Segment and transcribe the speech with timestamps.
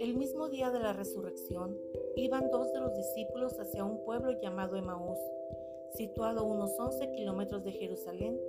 [0.00, 1.76] El mismo día de la resurrección,
[2.14, 5.18] iban dos de los discípulos hacia un pueblo llamado Emaús,
[5.94, 8.40] situado a unos 11 kilómetros de Jerusalén,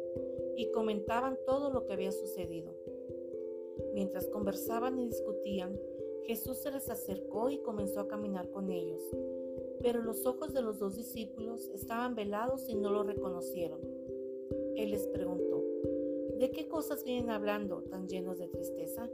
[0.56, 2.72] y comentaban todo lo que había sucedido.
[3.96, 5.76] Mientras conversaban y discutían,
[6.24, 9.02] Jesús se les acercó y comenzó a caminar con ellos.
[9.82, 13.80] Pero los ojos de los dos discípulos estaban velados y no lo reconocieron.
[14.76, 15.64] Él les preguntó,
[16.38, 19.10] ¿de qué cosas vienen hablando tan llenos de tristeza?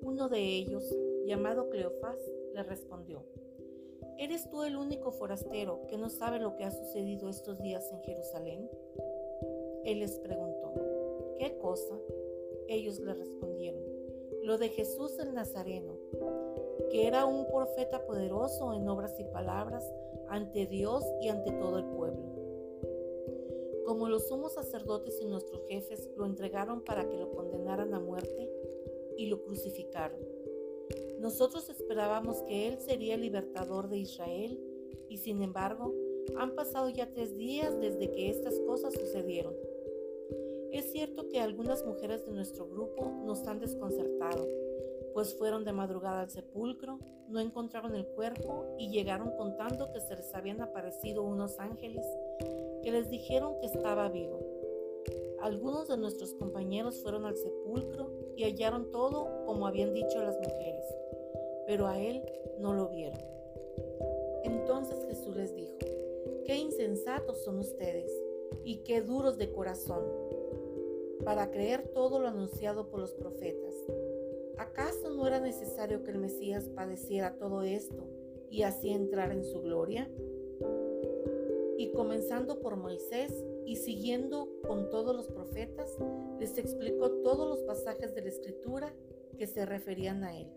[0.00, 0.92] Uno de ellos,
[1.26, 2.18] llamado Cleofás,
[2.54, 3.22] le respondió,
[4.18, 8.00] ¿Eres tú el único forastero que no sabe lo que ha sucedido estos días en
[8.02, 8.70] Jerusalén?
[9.84, 10.72] Él les preguntó,
[11.38, 11.98] ¿qué cosa?
[12.68, 13.82] Ellos le respondieron,
[14.44, 15.96] lo de Jesús el Nazareno,
[16.90, 19.84] que era un profeta poderoso en obras y palabras
[20.28, 22.22] ante Dios y ante todo el pueblo.
[23.84, 28.48] Como los sumos sacerdotes y nuestros jefes lo entregaron para que lo condenaran a muerte
[29.16, 30.20] y lo crucificaron.
[31.22, 34.58] Nosotros esperábamos que Él sería el libertador de Israel
[35.08, 35.94] y sin embargo
[36.36, 39.54] han pasado ya tres días desde que estas cosas sucedieron.
[40.72, 44.48] Es cierto que algunas mujeres de nuestro grupo nos han desconcertado,
[45.14, 50.16] pues fueron de madrugada al sepulcro, no encontraron el cuerpo y llegaron contando que se
[50.16, 52.04] les habían aparecido unos ángeles
[52.82, 54.40] que les dijeron que estaba vivo.
[55.40, 60.84] Algunos de nuestros compañeros fueron al sepulcro y hallaron todo como habían dicho las mujeres
[61.66, 62.22] pero a él
[62.58, 63.20] no lo vieron.
[64.44, 65.72] Entonces Jesús les dijo,
[66.44, 68.10] qué insensatos son ustedes
[68.64, 70.04] y qué duros de corazón
[71.24, 73.74] para creer todo lo anunciado por los profetas.
[74.58, 78.06] ¿Acaso no era necesario que el Mesías padeciera todo esto
[78.50, 80.10] y así entrar en su gloria?
[81.78, 83.32] Y comenzando por Moisés
[83.66, 85.96] y siguiendo con todos los profetas,
[86.38, 88.94] les explicó todos los pasajes de la Escritura
[89.38, 90.48] que se referían a él.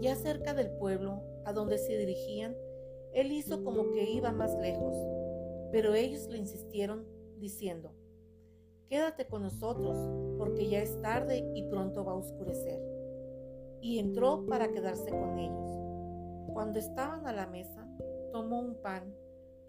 [0.00, 2.56] Ya cerca del pueblo a donde se dirigían,
[3.12, 4.94] él hizo como que iba más lejos,
[5.72, 7.04] pero ellos le insistieron
[7.38, 7.92] diciendo,
[8.88, 9.96] Quédate con nosotros,
[10.38, 12.80] porque ya es tarde y pronto va a oscurecer.
[13.82, 15.68] Y entró para quedarse con ellos.
[16.54, 17.86] Cuando estaban a la mesa,
[18.32, 19.14] tomó un pan,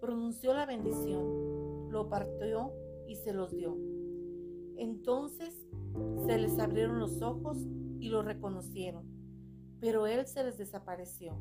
[0.00, 2.72] pronunció la bendición, lo partió
[3.06, 3.76] y se los dio.
[4.76, 5.66] Entonces
[6.26, 7.58] se les abrieron los ojos
[7.98, 9.19] y lo reconocieron
[9.80, 11.34] pero él se les desapareció.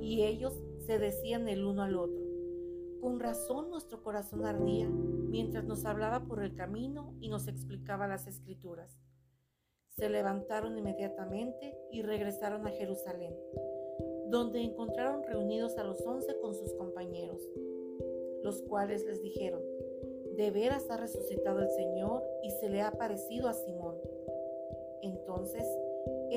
[0.00, 0.54] Y ellos
[0.86, 2.22] se decían el uno al otro.
[3.00, 8.26] Con razón nuestro corazón ardía mientras nos hablaba por el camino y nos explicaba las
[8.26, 8.98] escrituras.
[9.90, 13.34] Se levantaron inmediatamente y regresaron a Jerusalén,
[14.28, 17.40] donde encontraron reunidos a los once con sus compañeros,
[18.42, 19.62] los cuales les dijeron,
[20.36, 23.96] de veras ha resucitado el Señor y se le ha aparecido a Simón.
[25.02, 25.64] Entonces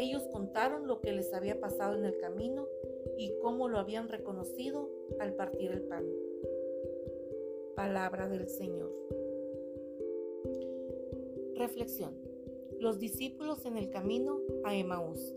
[0.01, 2.67] ellos contaron lo que les había pasado en el camino
[3.17, 4.89] y cómo lo habían reconocido
[5.19, 6.05] al partir el pan.
[7.75, 8.91] Palabra del Señor.
[11.55, 12.13] Reflexión.
[12.79, 15.35] Los discípulos en el camino a Emaús.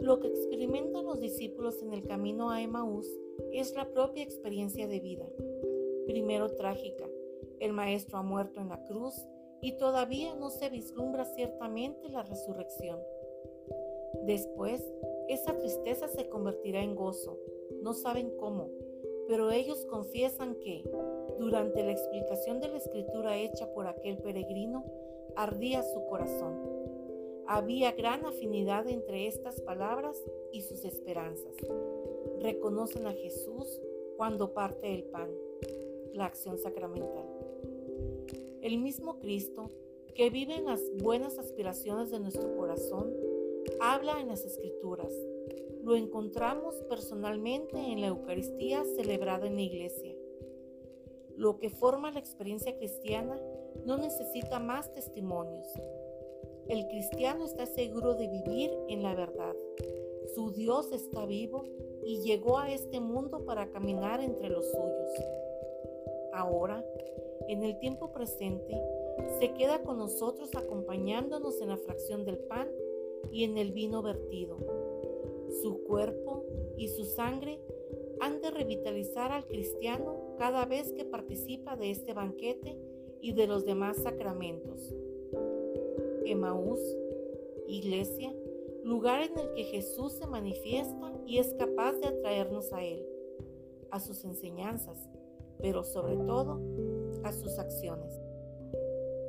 [0.00, 3.06] Lo que experimentan los discípulos en el camino a Emaús
[3.52, 5.26] es la propia experiencia de vida.
[6.06, 7.08] Primero trágica,
[7.58, 9.14] el Maestro ha muerto en la cruz
[9.60, 12.98] y todavía no se vislumbra ciertamente la resurrección.
[14.24, 14.82] Después,
[15.28, 17.38] esa tristeza se convertirá en gozo.
[17.82, 18.68] No saben cómo,
[19.28, 20.82] pero ellos confiesan que,
[21.38, 24.84] durante la explicación de la escritura hecha por aquel peregrino,
[25.36, 26.58] ardía su corazón.
[27.46, 30.16] Había gran afinidad entre estas palabras
[30.52, 31.54] y sus esperanzas.
[32.40, 33.80] Reconocen a Jesús
[34.16, 35.30] cuando parte el pan,
[36.12, 37.26] la acción sacramental.
[38.60, 39.70] El mismo Cristo,
[40.14, 43.12] que vive en las buenas aspiraciones de nuestro corazón,
[43.80, 45.12] habla en las escrituras.
[45.82, 50.14] Lo encontramos personalmente en la Eucaristía celebrada en la iglesia.
[51.36, 53.40] Lo que forma la experiencia cristiana
[53.86, 55.66] no necesita más testimonios.
[56.68, 59.56] El cristiano está seguro de vivir en la verdad.
[60.34, 61.64] Su Dios está vivo
[62.04, 65.10] y llegó a este mundo para caminar entre los suyos.
[66.34, 66.84] Ahora,
[67.48, 68.78] en el tiempo presente,
[69.40, 72.68] se queda con nosotros acompañándonos en la fracción del pan
[73.30, 74.56] y en el vino vertido.
[75.62, 76.44] Su cuerpo
[76.76, 77.60] y su sangre
[78.20, 82.78] han de revitalizar al cristiano cada vez que participa de este banquete
[83.20, 84.94] y de los demás sacramentos.
[86.24, 86.80] Emaús,
[87.66, 88.34] iglesia,
[88.84, 93.04] lugar en el que Jesús se manifiesta y es capaz de atraernos a Él,
[93.90, 95.08] a sus enseñanzas,
[95.58, 96.60] pero sobre todo
[97.24, 98.20] a sus acciones.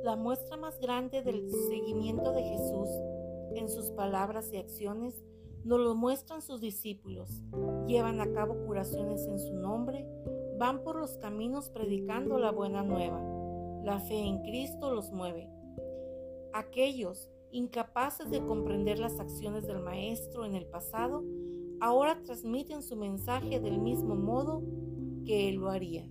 [0.02, 2.88] La muestra más grande del seguimiento de Jesús
[3.56, 5.22] en sus palabras y acciones
[5.64, 7.42] nos lo muestran sus discípulos.
[7.86, 10.06] Llevan a cabo curaciones en su nombre,
[10.58, 13.20] van por los caminos predicando la buena nueva.
[13.84, 15.48] La fe en Cristo los mueve.
[16.52, 21.22] Aquellos incapaces de comprender las acciones del Maestro en el pasado,
[21.80, 24.62] ahora transmiten su mensaje del mismo modo
[25.24, 26.08] que Él lo haría.